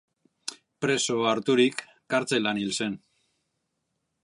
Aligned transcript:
Preso 0.85 1.17
harturik, 1.33 1.85
kartzelan 2.15 2.63
hil 2.63 2.75
zen. 2.79 2.99